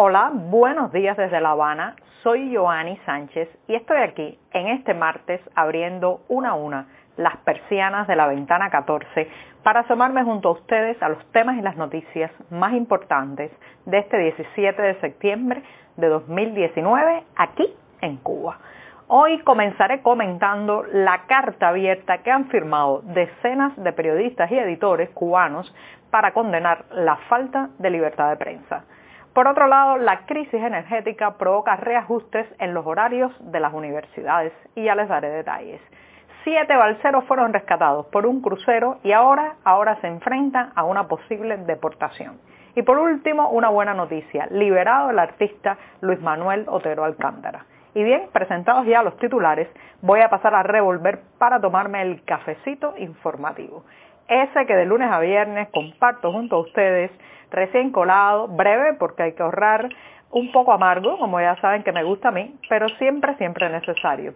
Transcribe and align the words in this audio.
Hola, 0.00 0.30
buenos 0.32 0.92
días 0.92 1.16
desde 1.16 1.40
La 1.40 1.50
Habana. 1.50 1.96
Soy 2.22 2.54
Joanny 2.54 2.96
Sánchez 3.04 3.48
y 3.66 3.74
estoy 3.74 3.96
aquí 3.96 4.38
en 4.52 4.68
este 4.68 4.94
martes 4.94 5.40
abriendo 5.56 6.20
una 6.28 6.50
a 6.50 6.54
una 6.54 6.86
las 7.16 7.36
persianas 7.38 8.06
de 8.06 8.14
la 8.14 8.28
ventana 8.28 8.70
14 8.70 9.28
para 9.64 9.80
asomarme 9.80 10.22
junto 10.22 10.50
a 10.50 10.52
ustedes 10.52 11.02
a 11.02 11.08
los 11.08 11.26
temas 11.32 11.56
y 11.56 11.62
las 11.62 11.76
noticias 11.76 12.30
más 12.48 12.74
importantes 12.74 13.50
de 13.86 13.98
este 13.98 14.18
17 14.18 14.80
de 14.80 15.00
septiembre 15.00 15.64
de 15.96 16.06
2019 16.06 17.24
aquí 17.34 17.66
en 18.00 18.18
Cuba. 18.18 18.56
Hoy 19.08 19.40
comenzaré 19.40 20.00
comentando 20.02 20.84
la 20.92 21.22
carta 21.26 21.70
abierta 21.70 22.18
que 22.18 22.30
han 22.30 22.46
firmado 22.50 23.02
decenas 23.02 23.76
de 23.76 23.92
periodistas 23.92 24.48
y 24.52 24.58
editores 24.60 25.10
cubanos 25.10 25.74
para 26.12 26.32
condenar 26.32 26.84
la 26.92 27.16
falta 27.28 27.70
de 27.80 27.90
libertad 27.90 28.30
de 28.30 28.36
prensa. 28.36 28.84
Por 29.38 29.46
otro 29.46 29.68
lado, 29.68 29.98
la 29.98 30.26
crisis 30.26 30.60
energética 30.60 31.38
provoca 31.38 31.76
reajustes 31.76 32.44
en 32.58 32.74
los 32.74 32.84
horarios 32.84 33.32
de 33.38 33.60
las 33.60 33.72
universidades 33.72 34.52
y 34.74 34.82
ya 34.82 34.96
les 34.96 35.06
daré 35.06 35.30
detalles. 35.30 35.80
Siete 36.42 36.74
balseros 36.74 37.24
fueron 37.26 37.52
rescatados 37.52 38.06
por 38.06 38.26
un 38.26 38.40
crucero 38.40 38.98
y 39.04 39.12
ahora, 39.12 39.54
ahora 39.62 39.94
se 40.00 40.08
enfrentan 40.08 40.72
a 40.74 40.82
una 40.82 41.06
posible 41.06 41.56
deportación. 41.56 42.40
Y 42.74 42.82
por 42.82 42.98
último, 42.98 43.50
una 43.50 43.68
buena 43.68 43.94
noticia, 43.94 44.48
liberado 44.50 45.10
el 45.10 45.20
artista 45.20 45.78
Luis 46.00 46.20
Manuel 46.20 46.64
Otero 46.66 47.04
Alcántara. 47.04 47.64
Y 47.94 48.02
bien, 48.02 48.30
presentados 48.32 48.86
ya 48.86 49.04
los 49.04 49.16
titulares, 49.18 49.68
voy 50.02 50.20
a 50.20 50.30
pasar 50.30 50.52
a 50.56 50.64
revolver 50.64 51.20
para 51.38 51.60
tomarme 51.60 52.02
el 52.02 52.24
cafecito 52.24 52.94
informativo. 52.98 53.84
Ese 54.26 54.66
que 54.66 54.74
de 54.74 54.84
lunes 54.84 55.08
a 55.12 55.20
viernes 55.20 55.68
comparto 55.68 56.32
junto 56.32 56.56
a 56.56 56.60
ustedes 56.60 57.12
recién 57.50 57.90
colado, 57.90 58.48
breve 58.48 58.94
porque 58.94 59.22
hay 59.22 59.32
que 59.32 59.42
ahorrar, 59.42 59.88
un 60.30 60.52
poco 60.52 60.72
amargo, 60.72 61.18
como 61.18 61.40
ya 61.40 61.56
saben 61.56 61.82
que 61.82 61.92
me 61.92 62.04
gusta 62.04 62.28
a 62.28 62.32
mí, 62.32 62.54
pero 62.68 62.88
siempre, 62.90 63.34
siempre 63.36 63.70
necesario. 63.70 64.34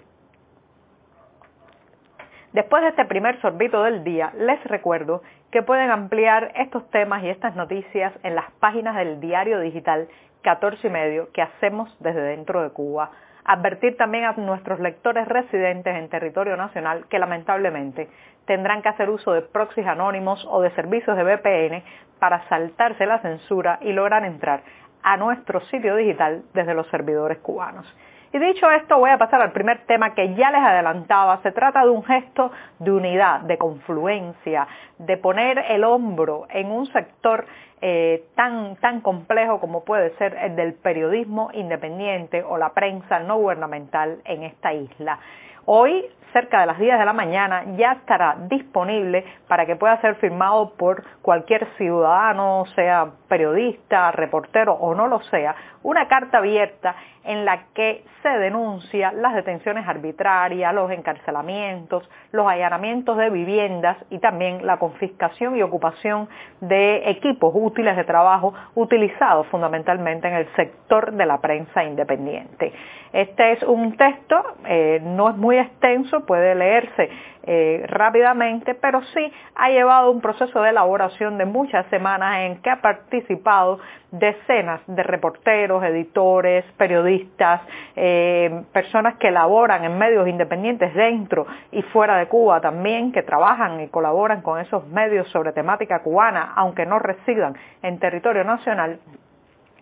Después 2.53 2.83
de 2.83 2.91
este 2.91 3.05
primer 3.07 3.41
sorbito 3.41 3.83
del 3.83 4.05
día, 4.05 4.33
les 4.37 4.63
recuerdo 4.65 5.23
que 5.51 5.63
pueden 5.63 5.91
ampliar 5.91 6.53
estos 6.55 6.89
temas 6.91 7.23
y 7.23 7.31
estas 7.31 7.57
noticias 7.57 8.13
en 8.23 8.35
las 8.35 8.51
páginas 8.61 8.97
del 8.97 9.21
diario 9.21 9.61
digital 9.61 10.09
14 10.43 10.87
y 10.87 10.91
medio 10.91 11.33
que 11.33 11.41
hacemos 11.41 11.95
desde 12.01 12.21
dentro 12.21 12.63
de 12.63 12.71
Cuba. 12.71 13.11
Advertir 13.45 13.97
también 13.97 14.25
a 14.25 14.33
nuestros 14.33 14.79
lectores 14.79 15.27
residentes 15.27 15.97
en 15.97 16.09
territorio 16.09 16.57
nacional 16.57 17.07
que 17.09 17.19
lamentablemente 17.19 18.09
tendrán 18.47 18.83
que 18.83 18.89
hacer 18.89 19.11
uso 19.11 19.33
de 19.33 19.43
proxies 19.43 19.87
anónimos 19.87 20.47
o 20.48 20.61
de 20.62 20.71
servicios 20.71 21.17
de 21.17 21.25
VPN 21.25 21.83
para 22.19 22.47
saltarse 22.48 23.05
la 23.05 23.19
censura 23.20 23.79
y 23.83 23.93
lograr 23.93 24.25
entrar 24.25 24.63
a 25.03 25.17
nuestro 25.17 25.61
sitio 25.63 25.97
digital 25.97 26.43
desde 26.55 26.75
los 26.75 26.87
servidores 26.89 27.39
cubanos. 27.39 27.87
Y 28.33 28.39
dicho 28.39 28.71
esto, 28.71 28.99
voy 28.99 29.11
a 29.11 29.19
pasar 29.19 29.43
al 29.43 29.53
primer 29.53 29.85
tema 29.85 30.15
que 30.15 30.35
ya 30.35 30.51
les 30.51 30.63
adelantaba. 30.63 31.43
Se 31.43 31.53
trata 31.53 31.85
de 31.85 31.91
un 31.91 32.03
gesto 32.03 32.51
de 32.79 32.91
unidad, 32.91 33.41
de 33.41 33.59
confluencia, 33.59 34.67
de 34.99 35.19
poner 35.19 35.59
el 35.69 35.85
hombro 35.85 36.47
en 36.49 36.71
un 36.71 36.87
sector 36.93 37.45
eh, 37.83 38.25
tan, 38.35 38.77
tan 38.77 39.03
complejo 39.03 39.61
como 39.61 39.85
puede 39.85 40.17
ser 40.17 40.35
el 40.41 40.57
del 40.57 40.73
periodismo 40.73 41.51
independiente 41.53 42.43
o 42.43 42.57
la 42.57 42.71
prensa 42.71 43.19
no 43.19 43.37
gubernamental 43.37 44.23
en 44.25 44.45
esta 44.45 44.73
isla. 44.73 45.19
Hoy, 45.65 46.05
cerca 46.33 46.61
de 46.61 46.67
las 46.67 46.79
10 46.79 46.99
de 46.99 47.05
la 47.05 47.13
mañana, 47.13 47.65
ya 47.77 47.93
estará 47.93 48.37
disponible 48.49 49.25
para 49.47 49.65
que 49.65 49.77
pueda 49.77 50.01
ser 50.01 50.17
firmado 50.17 50.75
por 50.75 51.05
cualquier 51.23 51.67
ciudadano, 51.77 52.65
sea 52.75 53.11
periodista, 53.29 54.11
reportero 54.11 54.73
o 54.73 54.95
no 54.95 55.07
lo 55.07 55.21
sea, 55.25 55.55
una 55.83 56.09
carta 56.09 56.39
abierta 56.39 56.97
en 57.25 57.45
la 57.45 57.67
que 57.75 58.05
se 58.23 58.29
denuncia 58.29 59.13
las 59.13 59.35
detenciones 59.35 59.87
arbitrarias, 59.87 60.75
los 60.75 60.91
encarcelamientos, 60.91 62.09
los 62.33 62.47
allanamientos 62.47 63.17
de 63.17 63.31
viviendas 63.31 63.97
y 64.11 64.19
también 64.19 64.67
la 64.67 64.79
confiscación 64.79 65.57
y 65.57 65.63
ocupación 65.63 66.29
de 66.61 67.11
equipos 67.11 67.53
útiles 67.55 67.97
de 67.97 68.05
trabajo 68.05 68.55
utilizados 68.75 69.47
fundamentalmente 69.48 70.29
en 70.29 70.35
el 70.35 70.47
sector 70.57 71.13
de 71.13 71.27
la 71.27 71.41
prensa 71.41 71.85
independiente. 71.85 72.73
Este 73.13 73.53
es 73.53 73.63
un 73.63 73.97
texto, 73.97 74.42
eh, 74.67 75.01
no 75.03 75.31
es 75.31 75.36
muy 75.36 75.52
extenso, 75.58 76.24
puede 76.27 76.55
leerse 76.55 77.11
eh, 77.45 77.85
rápidamente, 77.89 78.74
pero 78.74 79.02
sí 79.02 79.33
ha 79.57 79.68
llevado 79.68 80.13
un 80.13 80.20
proceso 80.20 80.63
de 80.63 80.70
elaboración 80.70 81.39
de 81.39 81.45
muchas 81.45 81.85
semanas 81.86 82.39
en 82.40 82.63
que 82.63 82.70
ha 82.70 82.80
participado 82.80 83.80
decenas 84.12 84.80
de 84.86 85.02
reporteros, 85.02 85.83
editores, 85.83 86.64
periodistas, 86.77 87.62
eh, 87.96 88.62
personas 88.73 89.17
que 89.17 89.33
laboran 89.33 89.85
en 89.85 89.98
medios 89.98 90.29
independientes 90.29 90.95
dentro 90.95 91.46
y 91.73 91.83
fuera 91.83 92.17
de 92.17 92.27
Cuba 92.27 92.61
también, 92.61 93.11
que 93.11 93.23
trabajan 93.23 93.80
y 93.80 93.89
colaboran 93.89 94.42
con 94.42 94.61
esos 94.61 94.86
medios 94.89 95.29
sobre 95.30 95.52
temática 95.52 96.01
cubana, 96.01 96.52
aunque 96.55 96.86
no 96.86 97.01
residan 97.01 97.57
en 97.83 97.98
territorio 97.98 98.45
nacional. 98.45 99.01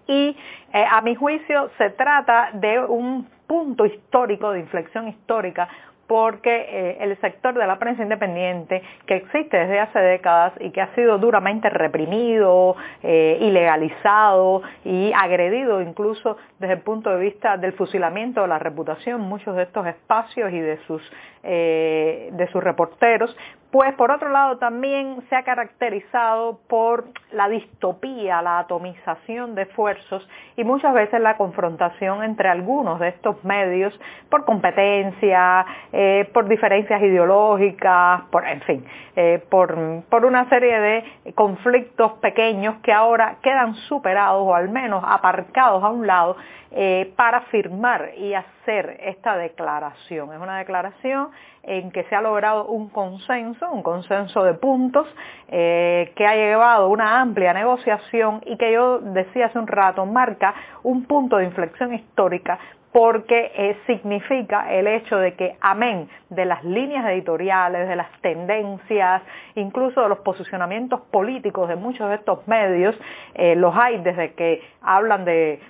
Y 0.06 0.36
eh, 0.72 0.84
a 0.90 1.02
mi 1.02 1.14
juicio 1.14 1.70
se 1.78 1.90
trata 1.90 2.50
de 2.54 2.80
un 2.80 3.28
punto 3.50 3.84
histórico, 3.84 4.52
de 4.52 4.60
inflexión 4.60 5.08
histórica, 5.08 5.68
porque 6.06 6.66
eh, 6.68 6.98
el 7.00 7.20
sector 7.20 7.52
de 7.54 7.66
la 7.66 7.80
prensa 7.80 8.04
independiente, 8.04 8.80
que 9.06 9.16
existe 9.16 9.56
desde 9.56 9.80
hace 9.80 9.98
décadas 9.98 10.52
y 10.60 10.70
que 10.70 10.80
ha 10.80 10.94
sido 10.94 11.18
duramente 11.18 11.68
reprimido, 11.68 12.76
eh, 13.02 13.38
ilegalizado 13.40 14.62
y 14.84 15.12
agredido 15.12 15.82
incluso 15.82 16.36
desde 16.60 16.74
el 16.74 16.80
punto 16.82 17.10
de 17.10 17.18
vista 17.18 17.56
del 17.56 17.72
fusilamiento 17.72 18.42
de 18.42 18.46
la 18.46 18.60
reputación, 18.60 19.20
muchos 19.20 19.56
de 19.56 19.64
estos 19.64 19.84
espacios 19.84 20.52
y 20.52 20.60
de 20.60 20.78
sus, 20.86 21.02
eh, 21.42 22.28
de 22.32 22.46
sus 22.48 22.62
reporteros, 22.62 23.34
pues 23.70 23.94
por 23.94 24.10
otro 24.10 24.28
lado 24.30 24.58
también 24.58 25.22
se 25.30 25.36
ha 25.36 25.42
caracterizado 25.42 26.58
por 26.68 27.04
la 27.32 27.48
distopía, 27.48 28.42
la 28.42 28.58
atomización 28.58 29.54
de 29.54 29.62
esfuerzos 29.62 30.28
y 30.56 30.64
muchas 30.64 30.92
veces 30.92 31.18
la 31.20 31.38
confrontación 31.38 32.24
entre 32.24 32.48
algunos 32.48 32.98
de 33.00 33.08
estos 33.08 33.42
medios 33.44 33.98
por 34.28 34.44
competencia, 34.44 35.64
eh, 35.92 36.28
por 36.34 36.46
diferencias 36.46 37.00
ideológicas, 37.00 38.22
por, 38.32 38.46
en 38.46 38.60
fin, 38.62 38.84
eh, 39.16 39.42
por, 39.48 40.02
por 40.10 40.26
una 40.26 40.48
serie 40.50 40.78
de 40.78 41.32
conflictos 41.34 42.12
pequeños 42.14 42.76
que 42.82 42.92
ahora 42.92 43.36
quedan 43.40 43.76
superados 43.88 44.42
o 44.46 44.54
al 44.54 44.68
menos 44.68 45.02
aparcados 45.06 45.82
a 45.82 45.88
un 45.88 46.06
lado 46.06 46.36
para 47.16 47.40
firmar 47.50 48.12
y 48.16 48.32
hacer 48.32 48.96
esta 49.00 49.36
declaración. 49.36 50.32
Es 50.32 50.40
una 50.40 50.58
declaración 50.58 51.29
en 51.62 51.90
que 51.90 52.04
se 52.04 52.16
ha 52.16 52.22
logrado 52.22 52.66
un 52.66 52.88
consenso, 52.88 53.70
un 53.70 53.82
consenso 53.82 54.42
de 54.44 54.54
puntos, 54.54 55.06
eh, 55.48 56.12
que 56.16 56.26
ha 56.26 56.34
llevado 56.34 56.88
una 56.88 57.20
amplia 57.20 57.52
negociación 57.52 58.40
y 58.46 58.56
que 58.56 58.72
yo 58.72 58.98
decía 59.00 59.46
hace 59.46 59.58
un 59.58 59.66
rato 59.66 60.06
marca 60.06 60.54
un 60.82 61.04
punto 61.04 61.36
de 61.36 61.44
inflexión 61.44 61.92
histórica 61.94 62.58
porque 62.92 63.52
eh, 63.54 63.76
significa 63.86 64.72
el 64.72 64.88
hecho 64.88 65.16
de 65.16 65.34
que, 65.34 65.56
amén, 65.60 66.08
de 66.28 66.44
las 66.44 66.64
líneas 66.64 67.06
editoriales, 67.06 67.88
de 67.88 67.94
las 67.94 68.10
tendencias, 68.20 69.22
incluso 69.54 70.02
de 70.02 70.08
los 70.08 70.18
posicionamientos 70.18 71.00
políticos 71.12 71.68
de 71.68 71.76
muchos 71.76 72.08
de 72.08 72.16
estos 72.16 72.46
medios, 72.48 72.96
eh, 73.34 73.54
los 73.54 73.76
hay 73.76 73.98
desde 73.98 74.32
que 74.34 74.62
hablan 74.82 75.24
de, 75.24 75.60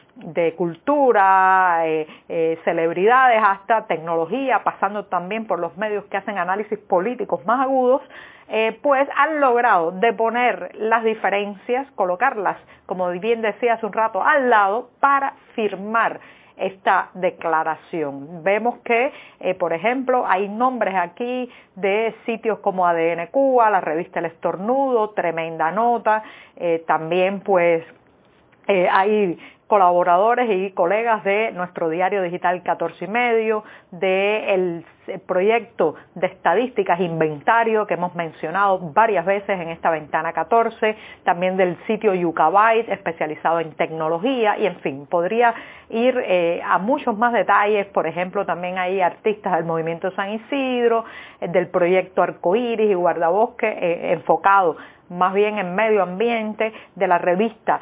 cultura, 0.57 1.83
eh, 1.87 2.59
celebridades, 2.65 3.41
hasta 3.43 3.87
tecnología, 3.87 4.63
pasando 4.65 5.07
también 5.07 5.47
por 5.47 5.59
los 5.59 5.77
medios 5.79 6.05
que 6.07 6.19
hacen 6.19 6.37
análisis 6.37 6.79
políticos 6.79 7.45
más 7.47 7.61
agudos, 7.61 8.03
pues 8.83 9.09
han 9.17 9.41
logrado 9.41 9.93
deponer 9.93 10.73
las 10.75 11.05
diferencias, 11.05 11.87
colocarlas, 11.95 12.59
como 12.85 13.09
bien 13.11 13.41
decía 13.41 13.75
hace 13.75 13.87
un 13.87 13.93
rato, 13.93 14.23
al 14.23 14.51
lado 14.51 14.91
para 14.99 15.35
firmar 15.55 16.21
esta 16.61 17.11
declaración. 17.15 18.45
Vemos 18.45 18.79
que, 18.85 19.13
eh, 19.41 19.55
por 19.55 19.73
ejemplo, 19.73 20.25
hay 20.27 20.49
nombres 20.49 20.95
aquí 20.95 21.51
de 21.75 22.15
sitios 22.27 22.59
como 22.61 22.87
ADN 22.87 23.29
Cuba, 23.31 23.71
la 23.71 23.81
revista 23.81 24.21
El 24.21 24.27
Estornudo, 24.27 25.11
Tremenda 25.11 25.71
Nota, 25.71 26.23
eh, 26.57 26.85
también 26.87 27.41
pues 27.41 27.83
eh, 28.69 28.89
hay 28.91 29.39
colaboradores 29.71 30.51
y 30.51 30.73
colegas 30.73 31.23
de 31.23 31.53
nuestro 31.53 31.89
diario 31.89 32.23
digital 32.23 32.61
14 32.65 33.05
y 33.05 33.09
medio, 33.09 33.63
del 33.93 34.85
proyecto 35.27 35.95
de 36.15 36.27
estadísticas 36.27 37.01
inventario 37.01 37.87
que 37.87 37.95
hemos 37.95 38.15
mencionado 38.15 38.79
varias 38.93 39.25
veces 39.25 39.61
en 39.61 39.69
esta 39.69 39.91
ventana 39.91 40.33
14, 40.33 40.97
también 41.25 41.57
del 41.57 41.77
sitio 41.87 42.15
Yucabyte 42.15 42.89
especializado 42.89 43.61
en 43.61 43.73
tecnología 43.73 44.59
y 44.59 44.67
en 44.67 44.77
fin, 44.81 45.07
podría 45.07 45.55
ir 45.89 46.17
eh, 46.25 46.61
a 46.65 46.79
muchos 46.79 47.17
más 47.17 47.33
detalles, 47.33 47.87
por 47.89 48.07
ejemplo 48.07 48.45
también 48.47 48.79
hay 48.79 49.01
artistas 49.01 49.55
del 49.55 49.65
movimiento 49.65 50.11
San 50.13 50.31
Isidro, 50.31 51.05
eh, 51.41 51.49
del 51.49 51.69
proyecto 51.69 52.23
Arcoiris 52.23 52.91
y 52.91 52.95
Guardabosque 52.95 53.69
eh, 53.69 54.13
enfocado 54.13 54.77
más 55.09 55.35
bien 55.35 55.59
en 55.59 55.75
medio 55.75 56.05
ambiente, 56.05 56.73
de 56.95 57.09
la 57.09 57.19
revista 57.19 57.81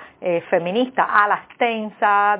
feminista 0.49 1.05
Alastein 1.05 1.78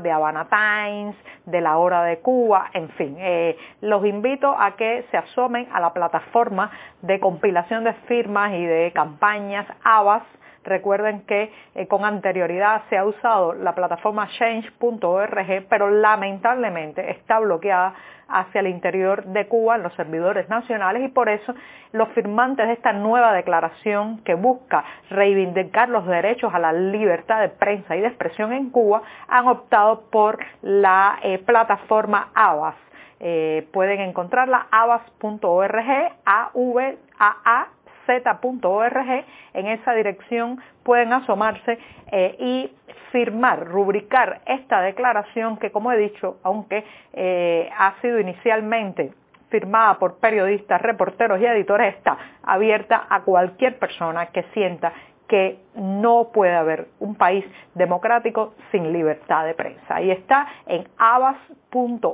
De 0.03 0.11
Habana 0.11 0.49
Times, 0.49 1.17
de 1.47 1.61
La 1.61 1.79
Hora 1.79 2.03
de 2.03 2.19
Cuba, 2.19 2.71
en 2.73 2.89
fin. 2.91 3.17
Eh, 3.19 3.57
los 3.81 4.05
invito 4.05 4.51
a 4.59 4.77
que 4.77 5.07
se 5.11 5.17
asomen 5.17 5.69
a 5.73 5.81
la 5.81 5.93
plataforma 5.93 6.71
de 7.03 7.21
compilación 7.21 7.85
de 7.85 7.93
firmas 8.09 8.53
y 8.53 8.65
de 8.65 8.93
campañas 8.93 9.67
ABAS 9.85 10.25
Recuerden 10.69 11.23
que 11.23 11.51
eh, 11.75 11.87
con 11.89 12.05
anterioridad 12.05 12.83
se 12.91 12.99
ha 12.99 13.05
usado 13.07 13.55
la 13.55 13.75
plataforma 13.75 14.29
change.org, 14.39 15.67
pero 15.69 15.91
lamentablemente 15.91 17.11
está 17.11 17.39
bloqueada 17.39 17.95
hacia 18.29 18.61
el 18.61 18.67
interior 18.67 19.25
de 19.25 19.49
Cuba 19.49 19.77
en 19.77 19.83
los 19.83 19.95
servidores 19.95 20.49
nacionales 20.51 21.03
y 21.03 21.09
por 21.09 21.31
eso 21.31 21.55
los 21.93 22.09
firmantes 22.11 22.67
de 22.67 22.75
esta 22.75 22.93
nueva 22.93 23.33
declaración 23.33 24.19
que 24.25 24.35
busca 24.35 24.85
reivindicar 25.09 25.89
los 25.89 26.07
derechos 26.07 26.53
a 26.53 26.59
la 26.59 26.75
libertad 26.75 27.41
de 27.41 27.49
prensa 27.49 27.97
y 27.97 28.01
de 28.01 28.09
expresión 28.09 28.53
en 28.53 28.69
Cuba 28.69 29.01
han 29.27 29.49
optado 29.49 30.03
por 30.11 30.39
la 30.61 31.19
eh, 31.23 31.39
plataforma 31.39 32.29
ABAS. 32.35 32.77
Eh, 33.21 33.67
pueden 33.73 34.01
encontrarla 34.01 34.69
abas.org, 34.71 36.13
a 36.25 36.51
v 36.55 36.99
a 37.19 37.37
a 37.45 37.67
z.org, 38.09 39.25
en 39.55 39.67
esa 39.67 39.93
dirección 39.93 40.59
pueden 40.83 41.13
asomarse 41.13 41.79
eh, 42.11 42.37
y 42.39 42.71
firmar, 43.13 43.67
rubricar 43.67 44.41
esta 44.47 44.81
declaración 44.81 45.59
que, 45.59 45.71
como 45.71 45.93
he 45.93 45.99
dicho, 45.99 46.39
aunque 46.43 46.85
eh, 47.13 47.71
ha 47.77 47.95
sido 48.01 48.19
inicialmente 48.19 49.13
firmada 49.51 49.99
por 49.99 50.19
periodistas, 50.19 50.81
reporteros 50.83 51.41
y 51.41 51.47
editores, 51.47 51.95
está 51.95 52.19
abierta 52.43 53.07
a 53.09 53.23
cualquier 53.23 53.79
persona 53.79 54.27
que 54.27 54.43
sienta 54.55 54.93
que 55.27 55.59
no 55.75 56.31
puede 56.33 56.55
haber 56.55 56.89
un 57.01 57.15
país 57.15 57.45
democrático 57.75 58.55
sin 58.73 58.93
libertad 58.93 59.45
de 59.45 59.55
prensa. 59.55 59.97
Ahí 59.97 60.11
está 60.11 60.47
en 60.67 60.89
abas.org 60.97 62.11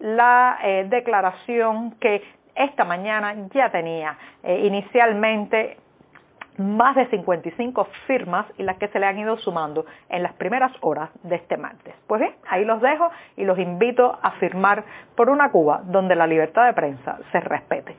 la 0.00 0.58
eh, 0.62 0.86
declaración 0.88 1.92
que 2.00 2.22
esta 2.56 2.84
mañana 2.84 3.34
ya 3.52 3.70
tenía 3.70 4.16
eh, 4.42 4.66
inicialmente 4.66 5.78
más 6.58 6.96
de 6.96 7.06
55 7.06 7.86
firmas 8.06 8.46
y 8.56 8.62
las 8.62 8.78
que 8.78 8.88
se 8.88 8.98
le 8.98 9.06
han 9.06 9.18
ido 9.18 9.36
sumando 9.38 9.84
en 10.08 10.22
las 10.22 10.32
primeras 10.34 10.72
horas 10.80 11.10
de 11.22 11.36
este 11.36 11.56
martes. 11.56 11.94
Pues 12.06 12.20
bien, 12.20 12.34
ahí 12.48 12.64
los 12.64 12.80
dejo 12.80 13.10
y 13.36 13.44
los 13.44 13.58
invito 13.58 14.18
a 14.22 14.32
firmar 14.32 14.84
por 15.14 15.28
una 15.28 15.50
Cuba 15.50 15.82
donde 15.84 16.16
la 16.16 16.26
libertad 16.26 16.66
de 16.66 16.72
prensa 16.72 17.18
se 17.32 17.40
respete. 17.40 17.94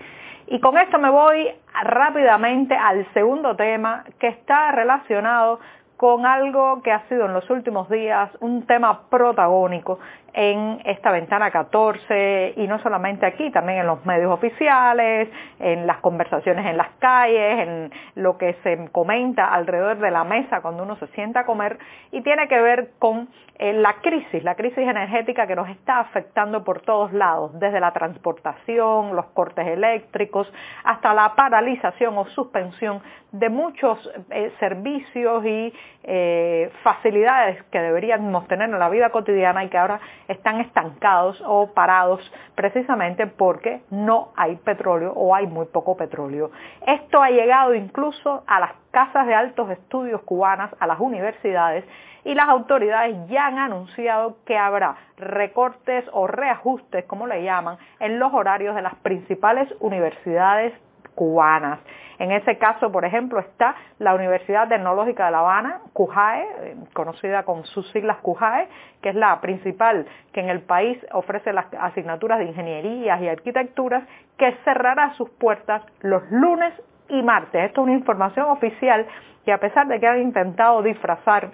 Y 0.47 0.59
con 0.59 0.77
esto 0.77 0.97
me 0.97 1.09
voy 1.09 1.49
rápidamente 1.83 2.75
al 2.75 3.05
segundo 3.13 3.55
tema 3.55 4.05
que 4.17 4.27
está 4.27 4.71
relacionado 4.71 5.59
con 5.97 6.27
algo 6.27 6.81
que 6.83 6.91
ha 6.91 7.07
sido 7.09 7.25
en 7.25 7.33
los 7.33 7.49
últimos 7.49 7.89
días 7.89 8.29
un 8.39 8.67
tema 8.67 9.09
protagónico 9.09 9.99
en 10.33 10.79
esta 10.85 11.11
ventana 11.11 11.49
14 11.49 12.53
y 12.57 12.67
no 12.67 12.77
solamente 12.83 13.25
aquí, 13.25 13.49
también 13.49 13.79
en 13.79 13.87
los 13.87 14.05
medios 14.05 14.31
oficiales, 14.31 15.29
en 15.59 15.87
las 15.87 15.97
conversaciones 15.97 16.63
en 16.67 16.77
las 16.77 16.89
calles, 16.99 17.67
en 17.67 17.91
lo 18.13 18.37
que 18.37 18.53
se 18.61 18.87
comenta 18.91 19.51
alrededor 19.51 19.97
de 19.97 20.11
la 20.11 20.23
mesa 20.23 20.61
cuando 20.61 20.83
uno 20.83 20.95
se 20.97 21.07
sienta 21.07 21.39
a 21.39 21.45
comer 21.47 21.79
y 22.11 22.21
tiene 22.21 22.47
que 22.47 22.61
ver 22.61 22.91
con 22.99 23.29
eh, 23.57 23.73
la 23.73 23.93
crisis, 24.03 24.43
la 24.43 24.53
crisis 24.53 24.77
energética 24.77 25.47
que 25.47 25.55
nos 25.55 25.67
está 25.69 26.01
afectando 26.01 26.63
por 26.63 26.81
todos 26.81 27.11
lados, 27.13 27.59
desde 27.59 27.79
la 27.79 27.91
transportación, 27.91 29.15
los 29.15 29.25
cortes 29.27 29.65
eléctricos, 29.65 30.53
hasta 30.83 31.15
la 31.15 31.33
paralización 31.33 32.15
o 32.15 32.27
suspensión 32.27 33.01
de 33.31 33.49
muchos 33.49 33.97
eh, 34.29 34.51
servicios 34.59 35.43
y 35.45 35.73
eh, 36.03 36.71
facilidades 36.83 37.61
que 37.65 37.79
deberíamos 37.79 38.47
tener 38.47 38.69
en 38.69 38.79
la 38.79 38.87
vida 38.89 39.09
cotidiana 39.09 39.65
y 39.65 39.69
que 39.69 39.77
ahora 39.77 39.99
están 40.27 40.61
estancados 40.61 41.43
o 41.45 41.73
parados 41.73 42.21
precisamente 42.55 43.27
porque 43.27 43.81
no 43.89 44.31
hay 44.37 44.55
petróleo 44.55 45.11
o 45.13 45.35
hay 45.35 45.47
muy 45.47 45.65
poco 45.65 45.97
petróleo. 45.97 46.51
Esto 46.85 47.21
ha 47.21 47.29
llegado 47.29 47.73
incluso 47.75 48.43
a 48.47 48.59
las 48.59 48.71
casas 48.91 49.27
de 49.27 49.35
altos 49.35 49.69
estudios 49.69 50.21
cubanas, 50.21 50.73
a 50.79 50.87
las 50.87 50.99
universidades 50.99 51.83
y 52.23 52.35
las 52.35 52.49
autoridades 52.49 53.15
ya 53.27 53.47
han 53.47 53.57
anunciado 53.57 54.37
que 54.45 54.57
habrá 54.57 54.95
recortes 55.17 56.05
o 56.11 56.27
reajustes, 56.27 57.05
como 57.05 57.27
le 57.27 57.43
llaman, 57.43 57.77
en 57.99 58.19
los 58.19 58.33
horarios 58.33 58.75
de 58.75 58.81
las 58.81 58.95
principales 58.95 59.67
universidades 59.79 60.73
cubanas. 61.17 61.79
En 62.19 62.31
ese 62.31 62.59
caso, 62.59 62.91
por 62.91 63.05
ejemplo, 63.05 63.39
está 63.39 63.75
la 63.97 64.13
Universidad 64.13 64.67
Tecnológica 64.67 65.25
de 65.25 65.31
La 65.31 65.39
Habana, 65.39 65.81
CUJAE, 65.93 66.41
eh, 66.41 66.75
conocida 66.93 67.41
con 67.43 67.65
sus 67.65 67.89
siglas 67.91 68.17
CUJAE, 68.21 68.67
que 69.01 69.09
es 69.09 69.15
la 69.15 69.41
principal 69.41 70.05
que 70.31 70.41
en 70.41 70.49
el 70.49 70.61
país 70.61 70.97
ofrece 71.11 71.53
las 71.53 71.65
asignaturas 71.73 72.37
de 72.37 72.45
ingenierías 72.45 73.19
y 73.19 73.27
arquitecturas, 73.27 74.03
que 74.37 74.53
cerrará 74.63 75.13
sus 75.15 75.29
puertas 75.31 75.81
los 76.01 76.21
lunes 76.29 76.71
y 77.09 77.23
martes. 77.23 77.65
Esto 77.65 77.81
es 77.81 77.87
una 77.87 77.93
información 77.93 78.45
oficial 78.49 79.07
que 79.43 79.51
a 79.51 79.57
pesar 79.57 79.87
de 79.87 79.99
que 79.99 80.07
han 80.07 80.21
intentado 80.21 80.83
disfrazar 80.83 81.49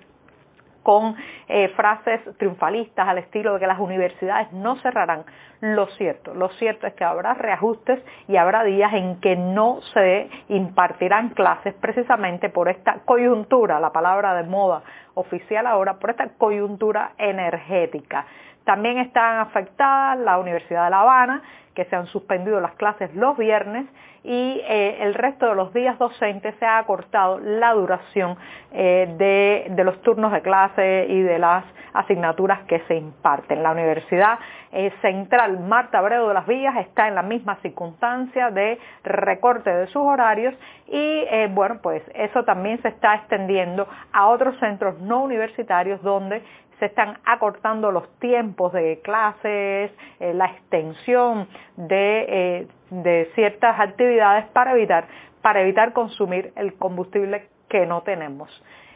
con 0.84 1.16
eh, 1.48 1.70
frases 1.70 2.22
triunfalistas 2.38 3.08
al 3.08 3.18
estilo 3.18 3.54
de 3.54 3.60
que 3.62 3.68
las 3.68 3.80
universidades 3.80 4.52
no 4.52 4.76
cerrarán. 4.78 5.24
Lo 5.62 5.88
cierto, 5.88 6.34
lo 6.34 6.50
cierto 6.50 6.88
es 6.88 6.94
que 6.94 7.06
habrá 7.06 7.34
reajustes 7.34 8.04
y 8.28 8.36
habrá 8.36 8.64
días 8.64 8.94
en 8.94 9.22
que 9.22 9.38
no 9.38 9.82
se 9.94 10.30
impartirán 10.50 11.30
clases 11.30 11.74
precisamente 11.76 12.50
por 12.50 12.68
esta 12.68 13.00
coyuntura, 13.06 13.80
la 13.80 13.92
palabra 13.92 14.34
de 14.36 14.44
moda 14.44 14.84
oficial 15.16 15.68
ahora, 15.68 16.00
por 16.00 16.10
esta 16.10 16.30
coyuntura 16.38 17.14
energética. 17.18 18.26
También 18.64 18.98
están 18.98 19.40
afectadas 19.40 20.18
la 20.20 20.38
Universidad 20.38 20.86
de 20.86 20.90
La 20.92 21.02
Habana, 21.02 21.42
que 21.74 21.86
se 21.86 21.96
han 21.96 22.08
suspendido 22.08 22.60
las 22.60 22.74
clases 22.76 23.14
los 23.16 23.38
viernes 23.38 23.86
y 24.24 24.62
eh, 24.64 24.98
el 25.02 25.14
resto 25.14 25.48
de 25.48 25.56
los 25.56 25.74
días 25.74 26.00
docentes 26.00 26.56
se 26.60 26.66
ha 26.66 26.78
acortado 26.78 27.40
la 27.40 27.74
duración 27.74 28.38
eh, 28.72 29.14
de, 29.18 29.84
los 29.84 30.02
turnos 30.02 30.32
de 30.32 30.42
clase 30.42 31.08
y 31.10 31.22
de 31.22 31.40
las 31.40 31.66
asignaturas 31.94 32.62
que 32.64 32.80
se 32.88 32.96
imparten. 32.96 33.62
La 33.62 33.72
Universidad 33.72 34.40
eh, 34.72 34.92
Central 35.02 35.60
Marta 35.60 36.00
Abreu 36.00 36.28
de 36.28 36.34
las 36.34 36.48
Villas 36.48 36.76
está 36.78 37.08
en 37.08 37.16
la 37.16 37.22
misma 37.22 37.58
circunstancia 37.58 38.50
de 38.50 38.80
recorte 39.04 39.70
de 39.70 39.88
sus 39.88 40.02
horarios 40.02 40.56
y 40.88 41.26
bueno, 41.50 41.80
pues 41.82 42.04
eso 42.14 42.44
también 42.44 42.82
se 42.82 42.90
está 42.90 43.16
extendiendo 43.16 43.88
a 44.12 44.28
otros 44.28 44.58
centros 44.60 45.00
no 45.04 45.24
universitarios 45.24 46.02
donde 46.02 46.42
se 46.80 46.86
están 46.88 47.18
acortando 47.26 47.92
los 47.92 48.10
tiempos 48.20 48.74
de 48.74 49.00
clases, 49.02 49.92
eh, 50.20 50.34
la 50.34 50.48
extensión 50.48 51.48
de, 51.78 52.68
eh, 52.92 53.32
ciertas 53.36 53.80
actividades 53.80 54.46
para 54.48 54.74
evitar, 54.74 55.08
para 55.42 55.62
evitar 55.62 55.94
consumir 55.94 56.52
el 56.56 56.74
combustible 56.76 57.48
que 57.70 57.86
no 57.86 58.02
tenemos. 58.02 58.50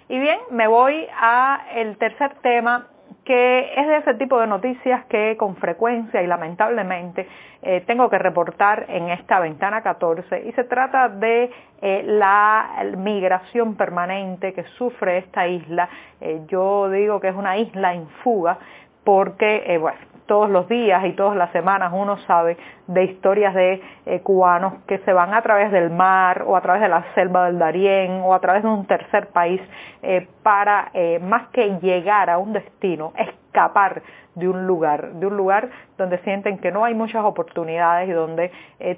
Y 0.09 0.19
bien, 0.19 0.39
me 0.51 0.67
voy 0.67 1.07
a 1.19 1.65
el 1.75 1.97
tercer 1.97 2.35
tema 2.41 2.87
que 3.27 3.73
es 3.75 3.87
de 3.87 3.97
ese 3.97 4.13
tipo 4.13 4.39
de 4.39 4.47
noticias 4.47 5.03
que 5.07 5.35
con 5.35 5.57
frecuencia 5.57 6.21
y 6.21 6.27
lamentablemente 6.27 7.27
eh, 7.61 7.83
tengo 7.85 8.09
que 8.09 8.17
reportar 8.17 8.85
en 8.87 9.09
esta 9.09 9.41
ventana 9.41 9.81
14 9.81 10.47
y 10.47 10.53
se 10.53 10.63
trata 10.63 11.09
de 11.09 11.51
eh, 11.81 12.03
la 12.05 12.85
migración 12.95 13.75
permanente 13.75 14.53
que 14.53 14.63
sufre 14.77 15.17
esta 15.17 15.45
isla. 15.45 15.89
Eh, 16.21 16.43
yo 16.47 16.89
digo 16.89 17.19
que 17.19 17.27
es 17.27 17.35
una 17.35 17.57
isla 17.57 17.93
en 17.93 18.07
fuga 18.23 18.59
porque, 19.03 19.77
bueno, 19.77 19.99
todos 20.27 20.49
los 20.49 20.67
días 20.69 21.03
y 21.05 21.13
todas 21.13 21.35
las 21.35 21.51
semanas 21.51 21.91
uno 21.95 22.17
sabe 22.27 22.57
de 22.87 23.03
historias 23.05 23.55
de 23.55 23.81
eh, 24.05 24.19
cubanos 24.21 24.73
que 24.85 24.99
se 24.99 25.13
van 25.13 25.33
a 25.33 25.41
través 25.41 25.71
del 25.71 25.89
mar 25.89 26.43
o 26.45 26.55
a 26.55 26.61
través 26.61 26.81
de 26.81 26.89
la 26.89 27.03
selva 27.15 27.45
del 27.45 27.57
Darién 27.57 28.21
o 28.23 28.33
a 28.33 28.39
través 28.39 28.63
de 28.63 28.69
un 28.69 28.85
tercer 28.85 29.27
país 29.27 29.61
eh, 30.03 30.27
para 30.43 30.91
eh, 30.93 31.19
más 31.19 31.47
que 31.49 31.79
llegar 31.81 32.29
a 32.29 32.37
un 32.37 32.53
destino, 32.53 33.13
escapar 33.17 34.03
de 34.35 34.47
un 34.47 34.67
lugar, 34.67 35.13
de 35.13 35.25
un 35.25 35.35
lugar 35.35 35.69
donde 35.97 36.19
sienten 36.19 36.59
que 36.59 36.71
no 36.71 36.85
hay 36.85 36.93
muchas 36.93 37.25
oportunidades 37.25 38.07
y 38.07 38.11
donde 38.11 38.51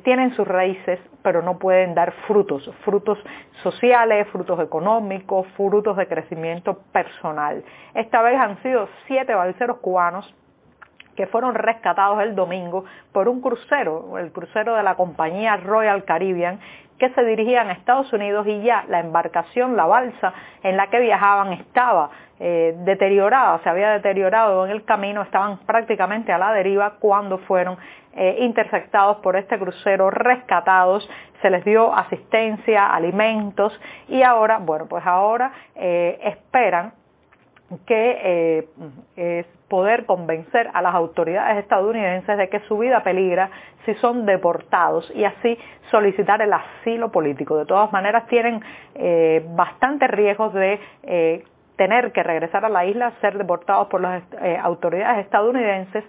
tienen 0.03 0.33
sus 0.33 0.45
raíces 0.45 0.99
pero 1.23 1.41
no 1.41 1.57
pueden 1.59 1.95
dar 1.95 2.11
frutos, 2.27 2.69
frutos 2.83 3.17
sociales, 3.63 4.27
frutos 4.33 4.59
económicos, 4.59 5.47
frutos 5.55 5.95
de 5.95 6.07
crecimiento 6.07 6.79
personal. 6.91 7.63
Esta 7.93 8.21
vez 8.21 8.37
han 8.37 8.61
sido 8.63 8.89
siete 9.07 9.33
balseros 9.33 9.77
cubanos 9.77 10.33
que 11.19 11.27
fueron 11.27 11.53
rescatados 11.53 12.21
el 12.21 12.33
domingo 12.33 12.85
por 13.11 13.27
un 13.27 13.41
crucero, 13.41 14.17
el 14.17 14.31
crucero 14.31 14.75
de 14.75 14.83
la 14.83 14.95
compañía 14.95 15.57
Royal 15.57 16.05
Caribbean, 16.05 16.61
que 16.97 17.09
se 17.09 17.25
dirigían 17.25 17.67
a 17.67 17.73
Estados 17.73 18.13
Unidos 18.13 18.47
y 18.47 18.61
ya 18.61 18.85
la 18.87 19.01
embarcación, 19.01 19.75
la 19.75 19.85
balsa 19.85 20.31
en 20.63 20.77
la 20.77 20.87
que 20.87 21.01
viajaban 21.01 21.51
estaba 21.51 22.09
eh, 22.39 22.73
deteriorada, 22.85 23.59
se 23.63 23.69
había 23.69 23.89
deteriorado 23.89 24.65
en 24.65 24.71
el 24.71 24.85
camino, 24.85 25.21
estaban 25.21 25.57
prácticamente 25.65 26.31
a 26.31 26.37
la 26.37 26.53
deriva 26.53 26.91
cuando 27.01 27.39
fueron 27.39 27.77
eh, 28.13 28.37
interceptados 28.39 29.17
por 29.17 29.35
este 29.35 29.59
crucero, 29.59 30.09
rescatados, 30.09 31.09
se 31.41 31.49
les 31.49 31.65
dio 31.65 31.93
asistencia, 31.93 32.93
alimentos 32.93 33.77
y 34.07 34.23
ahora, 34.23 34.59
bueno, 34.59 34.85
pues 34.87 35.05
ahora 35.05 35.51
eh, 35.75 36.17
esperan 36.23 36.93
que 37.85 38.17
eh, 38.23 38.67
es 39.15 39.45
poder 39.67 40.05
convencer 40.05 40.69
a 40.73 40.81
las 40.81 40.95
autoridades 40.95 41.57
estadounidenses 41.57 42.37
de 42.37 42.49
que 42.49 42.59
su 42.61 42.77
vida 42.77 43.03
peligra 43.03 43.51
si 43.85 43.93
son 43.95 44.25
deportados 44.25 45.11
y 45.15 45.23
así 45.23 45.57
solicitar 45.91 46.41
el 46.41 46.51
asilo 46.53 47.11
político. 47.11 47.57
De 47.57 47.65
todas 47.65 47.91
maneras 47.91 48.27
tienen 48.27 48.61
eh, 48.95 49.45
bastantes 49.55 50.09
riesgos 50.09 50.53
de 50.53 50.79
eh, 51.03 51.43
tener 51.75 52.11
que 52.11 52.23
regresar 52.23 52.65
a 52.65 52.69
la 52.69 52.85
isla, 52.85 53.13
ser 53.21 53.37
deportados 53.37 53.87
por 53.87 54.01
las 54.01 54.23
autoridades 54.63 55.25
estadounidenses, 55.25 56.03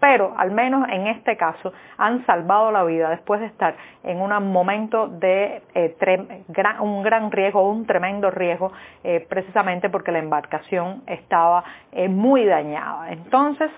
pero 0.00 0.34
al 0.36 0.50
menos 0.50 0.88
en 0.88 1.06
este 1.06 1.36
caso 1.36 1.72
han 1.98 2.24
salvado 2.26 2.70
la 2.70 2.84
vida 2.84 3.10
después 3.10 3.40
de 3.40 3.46
estar 3.46 3.74
en 4.04 4.20
un 4.20 4.52
momento 4.52 5.08
de 5.08 5.62
eh, 5.74 6.34
un 6.80 7.02
gran 7.02 7.30
riesgo, 7.30 7.68
un 7.68 7.86
tremendo 7.86 8.30
riesgo, 8.30 8.72
eh, 9.02 9.24
precisamente 9.28 9.88
porque 9.90 10.12
la 10.12 10.18
embarcación 10.18 11.02
estaba 11.06 11.64
eh, 11.92 12.08
muy 12.08 12.44
dañada. 12.44 13.10
Entonces, 13.10 13.70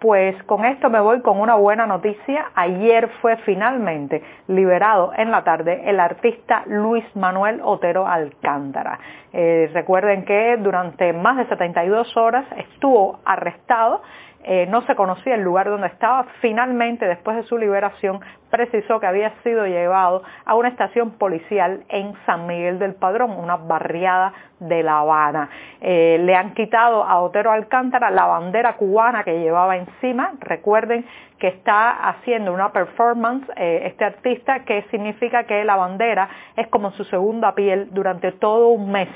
pues 0.00 0.42
con 0.42 0.64
esto 0.64 0.90
me 0.90 1.00
voy 1.00 1.20
con 1.20 1.40
una 1.40 1.54
buena 1.54 1.86
noticia. 1.86 2.50
Ayer 2.54 3.08
fue 3.22 3.36
finalmente 3.38 4.22
liberado 4.48 5.12
en 5.16 5.30
la 5.30 5.44
tarde 5.44 5.82
el 5.88 6.00
artista 6.00 6.64
Luis 6.66 7.04
Manuel 7.14 7.60
Otero 7.62 8.06
Alcántara. 8.06 8.98
recuerden 9.32 10.24
que 10.24 10.56
durante 10.58 11.12
más 11.12 11.36
de 11.36 11.46
72 11.46 12.16
horas 12.16 12.44
estuvo 12.56 13.20
arrestado 13.24 14.02
eh, 14.46 14.66
no 14.68 14.82
se 14.82 14.94
conocía 14.94 15.34
el 15.34 15.40
lugar 15.40 15.68
donde 15.68 15.86
estaba. 15.86 16.26
Finalmente, 16.40 17.06
después 17.06 17.36
de 17.36 17.44
su 17.44 17.56
liberación, 17.56 18.20
precisó 18.50 19.00
que 19.00 19.06
había 19.06 19.32
sido 19.42 19.66
llevado 19.66 20.22
a 20.44 20.54
una 20.54 20.68
estación 20.68 21.12
policial 21.12 21.84
en 21.88 22.12
San 22.26 22.46
Miguel 22.46 22.78
del 22.78 22.94
Padrón, 22.94 23.32
una 23.32 23.56
barriada 23.56 24.34
de 24.60 24.82
La 24.82 24.98
Habana. 24.98 25.48
Eh, 25.80 26.18
le 26.20 26.34
han 26.36 26.52
quitado 26.52 27.04
a 27.04 27.20
Otero 27.20 27.50
Alcántara 27.52 28.10
la 28.10 28.26
bandera 28.26 28.76
cubana 28.76 29.24
que 29.24 29.40
llevaba 29.40 29.76
encima. 29.76 30.32
Recuerden 30.40 31.06
que 31.38 31.48
está 31.48 32.08
haciendo 32.08 32.52
una 32.52 32.70
performance 32.70 33.48
eh, 33.56 33.82
este 33.86 34.04
artista 34.04 34.60
que 34.60 34.82
significa 34.90 35.44
que 35.44 35.64
la 35.64 35.76
bandera 35.76 36.28
es 36.56 36.68
como 36.68 36.92
su 36.92 37.04
segunda 37.04 37.54
piel 37.54 37.88
durante 37.92 38.32
todo 38.32 38.68
un 38.68 38.92
mes 38.92 39.08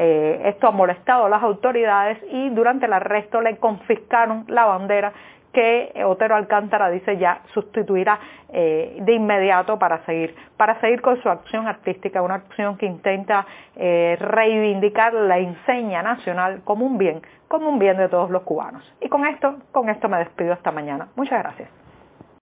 eh, 0.00 0.42
esto 0.44 0.68
ha 0.68 0.70
molestado 0.70 1.26
a 1.26 1.28
las 1.28 1.42
autoridades 1.42 2.18
y 2.30 2.50
durante 2.50 2.86
el 2.86 2.92
arresto 2.92 3.40
le 3.40 3.56
confiscaron 3.56 4.44
la 4.46 4.64
bandera 4.64 5.12
que 5.52 5.92
Otero 6.06 6.36
Alcántara 6.36 6.88
dice 6.88 7.16
ya 7.16 7.40
sustituirá 7.52 8.20
eh, 8.50 8.98
de 9.00 9.12
inmediato 9.12 9.76
para 9.76 10.04
seguir, 10.04 10.36
para 10.56 10.80
seguir 10.80 11.00
con 11.00 11.20
su 11.20 11.28
acción 11.28 11.66
artística, 11.66 12.22
una 12.22 12.36
acción 12.36 12.76
que 12.76 12.86
intenta 12.86 13.44
eh, 13.74 14.16
reivindicar 14.20 15.14
la 15.14 15.38
enseña 15.38 16.00
nacional 16.02 16.60
como 16.64 16.86
un 16.86 16.96
bien, 16.96 17.20
como 17.48 17.68
un 17.68 17.80
bien 17.80 17.96
de 17.96 18.08
todos 18.08 18.30
los 18.30 18.42
cubanos. 18.42 18.84
Y 19.00 19.08
con 19.08 19.26
esto, 19.26 19.56
con 19.72 19.88
esto 19.88 20.08
me 20.08 20.18
despido 20.18 20.52
esta 20.52 20.70
mañana. 20.70 21.08
Muchas 21.16 21.42
gracias. 21.42 21.87